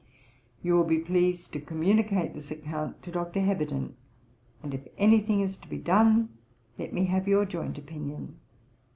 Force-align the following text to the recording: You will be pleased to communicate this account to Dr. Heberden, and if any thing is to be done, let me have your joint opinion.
You 0.63 0.73
will 0.73 0.83
be 0.83 0.97
pleased 0.97 1.53
to 1.53 1.61
communicate 1.61 2.33
this 2.33 2.49
account 2.49 3.03
to 3.03 3.11
Dr. 3.11 3.39
Heberden, 3.41 3.93
and 4.63 4.73
if 4.73 4.87
any 4.97 5.19
thing 5.19 5.41
is 5.41 5.57
to 5.57 5.67
be 5.69 5.77
done, 5.77 6.35
let 6.79 6.91
me 6.91 7.05
have 7.05 7.27
your 7.27 7.45
joint 7.45 7.77
opinion. 7.77 8.39